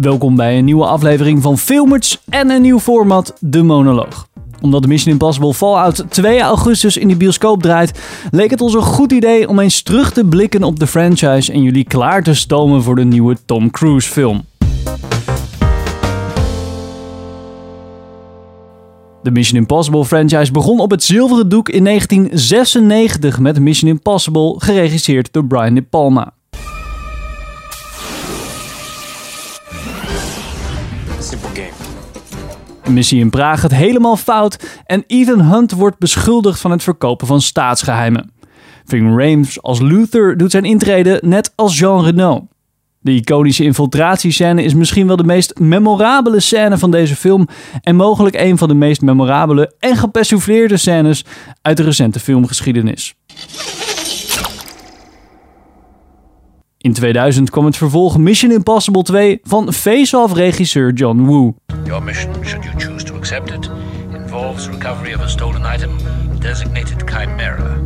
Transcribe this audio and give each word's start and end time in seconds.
Welkom 0.00 0.36
bij 0.36 0.58
een 0.58 0.64
nieuwe 0.64 0.86
aflevering 0.86 1.42
van 1.42 1.58
Filmers 1.58 2.22
en 2.28 2.50
een 2.50 2.62
nieuw 2.62 2.78
format, 2.78 3.36
De 3.40 3.62
Monoloog. 3.62 4.28
Omdat 4.60 4.86
Mission 4.86 5.12
Impossible 5.12 5.54
Fallout 5.54 6.04
2 6.08 6.40
augustus 6.40 6.96
in 6.96 7.08
de 7.08 7.16
bioscoop 7.16 7.62
draait, 7.62 8.00
leek 8.30 8.50
het 8.50 8.60
ons 8.60 8.74
een 8.74 8.82
goed 8.82 9.12
idee 9.12 9.48
om 9.48 9.58
eens 9.58 9.82
terug 9.82 10.12
te 10.12 10.24
blikken 10.24 10.62
op 10.62 10.78
de 10.78 10.86
franchise 10.86 11.52
en 11.52 11.62
jullie 11.62 11.84
klaar 11.84 12.22
te 12.22 12.34
stomen 12.34 12.82
voor 12.82 12.96
de 12.96 13.04
nieuwe 13.04 13.36
Tom 13.46 13.70
Cruise 13.70 14.10
film. 14.10 14.44
De 19.22 19.30
Mission 19.30 19.58
Impossible 19.58 20.04
franchise 20.04 20.52
begon 20.52 20.80
op 20.80 20.90
het 20.90 21.02
zilveren 21.02 21.48
doek 21.48 21.68
in 21.68 21.84
1996 21.84 23.38
met 23.38 23.60
Mission 23.60 23.90
Impossible, 23.90 24.54
geregisseerd 24.58 25.32
door 25.32 25.46
Brian 25.46 25.74
De 25.74 25.82
Palma. 25.82 26.32
Simple 31.30 31.68
missie 32.88 33.20
in 33.20 33.30
Praag 33.30 33.60
gaat 33.60 33.70
helemaal 33.70 34.16
fout 34.16 34.80
en 34.84 35.04
Ethan 35.06 35.40
Hunt 35.40 35.72
wordt 35.72 35.98
beschuldigd 35.98 36.60
van 36.60 36.70
het 36.70 36.82
verkopen 36.82 37.26
van 37.26 37.40
staatsgeheimen. 37.40 38.32
Ving 38.84 39.16
Rhames 39.18 39.62
als 39.62 39.80
Luther 39.80 40.36
doet 40.36 40.50
zijn 40.50 40.64
intrede 40.64 41.20
net 41.24 41.52
als 41.54 41.78
Jean 41.78 42.04
Reno. 42.04 42.46
De 43.00 43.14
iconische 43.14 43.64
infiltratiescène 43.64 44.62
is 44.62 44.74
misschien 44.74 45.06
wel 45.06 45.16
de 45.16 45.24
meest 45.24 45.58
memorabele 45.58 46.40
scène 46.40 46.78
van 46.78 46.90
deze 46.90 47.16
film 47.16 47.48
en 47.80 47.96
mogelijk 47.96 48.36
een 48.36 48.58
van 48.58 48.68
de 48.68 48.74
meest 48.74 49.00
memorabele 49.00 49.74
en 49.78 49.96
gepersifleerde 49.96 50.76
scènes 50.76 51.24
uit 51.62 51.76
de 51.76 51.82
recente 51.82 52.20
filmgeschiedenis. 52.20 53.14
In 56.82 56.92
2000 56.92 57.50
kwam 57.50 57.64
het 57.64 57.76
vervolg 57.76 58.18
Mission 58.18 58.52
Impossible 58.52 59.02
2 59.02 59.40
van 59.42 59.72
Face-Off 59.72 60.34
regisseur 60.34 60.92
John 60.92 61.24
Woo. 61.24 61.54
Your 61.84 62.02
mission, 62.02 62.32
should 62.42 62.64
you 62.64 62.78
choose 62.78 63.04
to 63.04 63.14
accept 63.14 63.50
it, 63.50 63.70
involves 64.14 64.68
recovery 64.68 65.14
of 65.14 65.20
a 65.20 65.28
stolen 65.28 65.74
item 65.74 65.90
designated 66.38 67.10
Chimera. 67.10 67.76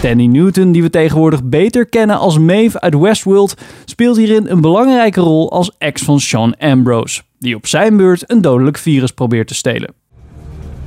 Danny 0.00 0.26
Newton, 0.26 0.72
die 0.72 0.82
we 0.82 0.90
tegenwoordig 0.90 1.44
beter 1.44 1.86
kennen 1.86 2.18
als 2.18 2.38
Maeve 2.38 2.80
uit 2.80 2.94
Westworld, 2.94 3.54
speelt 3.84 4.16
hierin 4.16 4.50
een 4.50 4.60
belangrijke 4.60 5.20
rol 5.20 5.52
als 5.52 5.70
ex 5.78 6.02
van 6.02 6.20
Sean 6.20 6.56
Ambrose, 6.58 7.22
die 7.38 7.56
op 7.56 7.66
zijn 7.66 7.96
beurt 7.96 8.30
een 8.30 8.40
dodelijk 8.40 8.78
virus 8.78 9.10
probeert 9.10 9.48
te 9.48 9.54
stelen. 9.54 9.94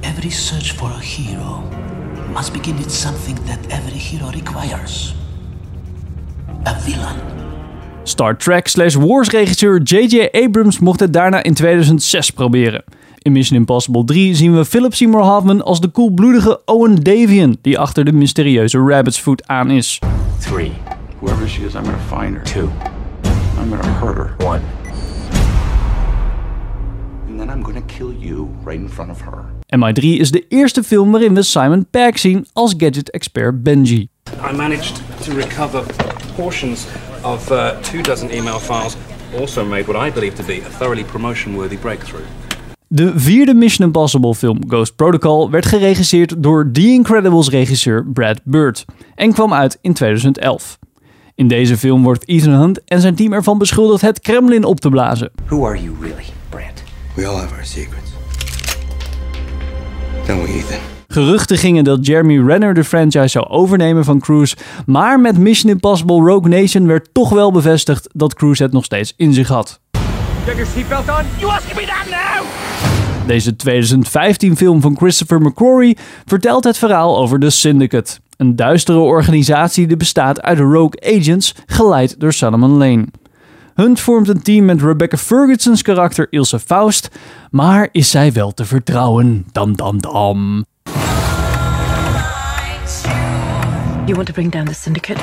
Every 0.02 0.30
search 0.30 0.75
for 0.75 0.89
a 0.89 1.00
hero 1.00 1.64
must 2.38 2.53
begin 2.53 2.77
with 2.77 2.91
something 2.91 3.35
that 3.45 3.57
every 3.69 3.97
hero 3.97 4.30
requires 4.30 5.16
a 6.66 6.75
villain. 6.80 7.16
Star 8.03 8.38
Trek 8.38 8.67
slash 8.67 8.95
Wars 8.95 9.30
regisseur 9.30 9.80
J.J. 9.83 10.30
Abrams 10.31 10.80
mocht 10.80 10.99
het 10.99 11.13
daarna 11.13 11.43
in 11.43 11.53
2006 11.53 12.31
proberen. 12.31 12.83
In 13.21 13.31
Mission 13.31 13.59
Impossible 13.59 14.03
3 14.03 14.35
zien 14.35 14.55
we 14.55 14.65
Philip 14.65 14.95
Seymour 14.95 15.23
Hoffman 15.23 15.63
als 15.63 15.80
de 15.80 15.88
koelbloedige 15.88 16.61
Owen 16.65 17.03
Davian, 17.03 17.58
die 17.61 17.80
achter 17.80 18.05
de 18.05 18.11
mysterieuze 18.11 18.77
Rabbit's 18.77 19.19
Foot 19.19 19.47
aan 19.47 19.71
is. 19.71 19.99
Three. 20.39 20.71
Whoever 21.19 21.49
she 21.49 21.65
is, 21.65 21.73
I'm 21.73 21.83
gonna 21.83 21.97
find 21.97 22.35
her. 22.35 22.43
Two. 22.43 22.69
I'm 23.61 23.69
gonna 23.69 23.93
hurt 23.99 24.15
her. 24.15 24.47
One. 24.47 24.61
And 27.27 27.39
then 27.39 27.49
I'm 27.49 27.63
gonna 27.63 27.85
kill 27.97 28.13
you 28.19 28.49
right 28.63 28.80
in 28.80 28.89
front 28.89 29.11
of 29.11 29.21
her. 29.21 29.56
MI3 29.76 30.20
is 30.20 30.32
de 30.32 30.46
eerste 30.48 30.84
film 30.84 31.12
waarin 31.12 31.34
we 31.34 31.42
Simon 31.42 31.88
Pegg 31.90 32.20
zien 32.20 32.46
als 32.54 32.73
gadget-expert 32.78 33.64
Benji. 33.64 34.10
I 34.52 34.56
managed 34.56 35.02
to 35.26 35.34
recover 35.34 35.84
portions 36.36 36.86
of 37.23 37.52
uh, 37.52 37.70
two 37.70 38.02
dozen 38.02 38.30
email 38.30 38.60
files. 38.60 38.95
Also 39.40 39.66
made 39.66 39.84
what 39.86 40.08
I 40.08 40.12
believe 40.12 40.36
to 40.36 40.44
be 40.44 40.62
a 40.66 40.70
thoroughly 40.78 41.04
promotion-worthy 41.04 41.78
breakthrough. 41.78 42.26
De 42.88 43.20
vierde 43.20 43.54
Mission 43.54 43.88
Impossible 43.88 44.34
film 44.34 44.60
Ghost 44.68 44.95
Protocol 44.95 45.50
werd 45.50 45.66
geregisseerd 45.66 46.44
door 46.44 46.70
The 46.72 46.88
Incredibles 46.88 47.50
regisseur 47.50 48.06
Brad 48.06 48.39
Bird 48.44 48.86
en 49.16 49.33
kwam 49.33 49.54
uit 49.54 49.77
in 49.82 49.94
2011. 49.94 50.80
In 51.36 51.48
deze 51.48 51.77
film 51.77 52.04
wordt 52.04 52.27
Ethan 52.27 52.54
Hunt 52.54 52.83
en 52.83 53.02
zijn 53.02 53.16
team 53.16 53.33
ervan 53.33 53.58
beschuldigd 53.58 54.02
het 54.02 54.20
Kremlin 54.20 54.64
op 54.64 54.80
te 54.80 54.89
blazen. 54.89 55.32
Who 55.45 55.66
are 55.66 55.82
you 55.82 55.95
really, 56.02 56.26
Brent? 56.50 56.83
We 57.16 57.27
all 57.27 57.36
have 57.36 57.54
our 57.54 57.66
secrets. 57.66 58.08
Don't 60.27 60.42
we, 60.42 60.54
Ethan? 60.54 60.77
Geruchten 61.08 61.58
gingen 61.58 61.83
dat 61.83 62.05
Jeremy 62.05 62.48
Renner 62.48 62.73
de 62.73 62.83
franchise 62.83 63.27
zou 63.27 63.48
overnemen 63.48 64.05
van 64.05 64.20
Cruise, 64.20 64.55
maar 64.86 65.20
met 65.20 65.38
Mission 65.38 65.71
Impossible 65.71 66.15
Rogue 66.15 66.49
Nation 66.49 66.88
werd 66.88 67.10
toch 67.11 67.30
wel 67.30 67.52
bevestigd 67.52 68.10
dat 68.14 68.33
Cruise 68.33 68.64
het 68.64 68.71
nog 68.71 68.86
steeds 68.86 69.14
in 69.17 69.33
zich 69.33 69.48
had. 69.48 69.80
Deze 73.26 73.55
2015 73.55 74.58
film 74.58 74.82
van 74.82 74.98
Christopher 74.98 75.42
McQuarrie 75.42 75.98
vertelt 76.26 76.64
het 76.64 76.77
verhaal 76.77 77.17
over 77.17 77.39
de 77.39 77.49
Syndicate. 77.49 78.20
Een 78.38 78.55
duistere 78.55 78.99
organisatie 78.99 79.88
die 79.88 79.98
bestaat 79.98 80.42
uit 80.42 80.59
rogue 80.59 81.17
agents, 81.17 81.55
geleid 81.65 82.20
door 82.20 82.33
Solomon 82.33 82.77
Lane. 82.77 83.05
Hunt 83.77 83.99
vormt 83.99 84.27
een 84.27 84.42
team 84.42 84.65
met 84.65 84.82
Rebecca 84.82 85.17
Ferguson's 85.17 85.82
karakter 85.82 86.27
Ilse 86.30 86.60
Faust, 86.60 87.10
maar 87.52 87.89
is 87.92 88.10
zij 88.10 88.32
wel 88.32 88.54
te 88.54 88.65
vertrouwen? 88.65 89.45
Dam 89.52 89.76
dam 89.76 90.02
dam. 90.02 90.65
You 94.05 94.15
want 94.15 94.26
to 94.26 94.33
bring 94.33 94.52
down 94.52 94.65
the 94.65 94.73
syndicate? 94.73 95.20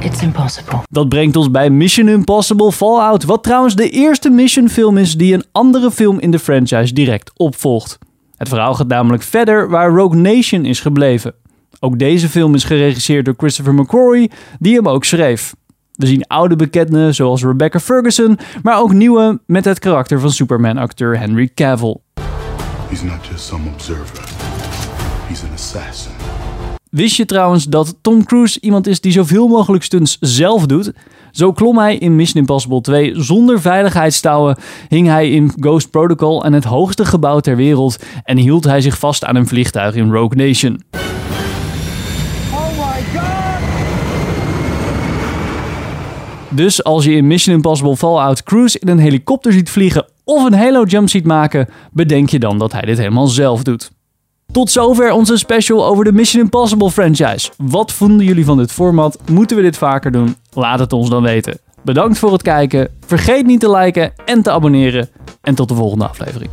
It's 0.00 0.22
impossible. 0.22 0.78
Dat 0.90 1.08
brengt 1.08 1.36
ons 1.36 1.50
bij 1.50 1.70
Mission 1.70 2.08
Impossible 2.08 2.72
Fallout, 2.72 3.24
wat 3.24 3.42
trouwens 3.42 3.76
de 3.76 3.90
eerste 3.90 4.30
Mission 4.30 4.68
film 4.68 4.96
is 4.96 5.16
die 5.16 5.34
een 5.34 5.44
andere 5.52 5.90
film 5.90 6.18
in 6.18 6.30
de 6.30 6.38
franchise 6.38 6.94
direct 6.94 7.30
opvolgt. 7.36 7.98
Het 8.36 8.48
verhaal 8.48 8.74
gaat 8.74 8.88
namelijk 8.88 9.22
verder 9.22 9.68
waar 9.68 9.90
Rogue 9.90 10.20
Nation 10.20 10.64
is 10.64 10.80
gebleven. 10.80 11.34
Ook 11.80 11.98
deze 11.98 12.28
film 12.28 12.54
is 12.54 12.64
geregisseerd 12.64 13.24
door 13.24 13.34
Christopher 13.36 13.74
McQuarrie, 13.74 14.30
die 14.58 14.74
hem 14.74 14.88
ook 14.88 15.04
schreef. 15.04 15.54
We 15.92 16.06
zien 16.06 16.26
oude 16.26 16.56
bekenden 16.56 17.14
zoals 17.14 17.42
Rebecca 17.42 17.80
Ferguson, 17.80 18.38
maar 18.62 18.80
ook 18.80 18.92
nieuwe 18.92 19.40
met 19.46 19.64
het 19.64 19.78
karakter 19.78 20.20
van 20.20 20.30
Superman-acteur 20.30 21.18
Henry 21.18 21.50
Cavill. 21.54 21.96
He's 22.88 23.02
not 23.02 23.26
just 23.30 23.46
some 23.46 23.68
observer. 23.68 24.24
He's 25.28 25.42
an 25.42 25.50
assassin. 25.52 26.12
Wist 26.94 27.16
je 27.16 27.24
trouwens 27.24 27.64
dat 27.64 27.96
Tom 28.00 28.24
Cruise 28.24 28.60
iemand 28.60 28.86
is 28.86 29.00
die 29.00 29.12
zoveel 29.12 29.48
mogelijk 29.48 29.84
stunts 29.84 30.16
zelf 30.20 30.66
doet? 30.66 30.92
Zo 31.30 31.52
klom 31.52 31.78
hij 31.78 31.96
in 31.96 32.16
Mission 32.16 32.40
Impossible 32.40 32.80
2 32.80 33.22
zonder 33.22 33.60
veiligheidstouwen, 33.60 34.56
hing 34.88 35.06
hij 35.06 35.30
in 35.30 35.52
Ghost 35.60 35.90
Protocol 35.90 36.44
aan 36.44 36.52
het 36.52 36.64
hoogste 36.64 37.04
gebouw 37.04 37.40
ter 37.40 37.56
wereld 37.56 38.04
en 38.24 38.36
hield 38.36 38.64
hij 38.64 38.80
zich 38.80 38.98
vast 38.98 39.24
aan 39.24 39.36
een 39.36 39.46
vliegtuig 39.46 39.94
in 39.94 40.12
Rogue 40.12 40.46
Nation. 40.46 40.82
Dus 46.54 46.84
als 46.84 47.04
je 47.04 47.12
in 47.12 47.26
Mission 47.26 47.54
Impossible 47.54 47.96
Fallout 47.96 48.42
Cruise 48.42 48.78
in 48.78 48.88
een 48.88 48.98
helikopter 48.98 49.52
ziet 49.52 49.70
vliegen 49.70 50.06
of 50.24 50.44
een 50.44 50.54
halo 50.54 50.84
jump 50.84 51.08
ziet 51.08 51.24
maken, 51.24 51.68
bedenk 51.92 52.30
je 52.30 52.38
dan 52.38 52.58
dat 52.58 52.72
hij 52.72 52.82
dit 52.82 52.98
helemaal 52.98 53.26
zelf 53.26 53.62
doet. 53.62 53.90
Tot 54.52 54.70
zover 54.70 55.12
onze 55.12 55.36
special 55.36 55.86
over 55.86 56.04
de 56.04 56.12
Mission 56.12 56.42
Impossible 56.42 56.90
franchise. 56.90 57.50
Wat 57.56 57.92
vonden 57.92 58.26
jullie 58.26 58.44
van 58.44 58.56
dit 58.56 58.72
format? 58.72 59.18
Moeten 59.30 59.56
we 59.56 59.62
dit 59.62 59.76
vaker 59.76 60.12
doen? 60.12 60.36
Laat 60.52 60.78
het 60.78 60.92
ons 60.92 61.08
dan 61.08 61.22
weten. 61.22 61.58
Bedankt 61.82 62.18
voor 62.18 62.32
het 62.32 62.42
kijken. 62.42 62.88
Vergeet 63.06 63.46
niet 63.46 63.60
te 63.60 63.70
liken 63.70 64.12
en 64.24 64.42
te 64.42 64.50
abonneren. 64.50 65.08
En 65.40 65.54
tot 65.54 65.68
de 65.68 65.74
volgende 65.74 66.08
aflevering. 66.08 66.50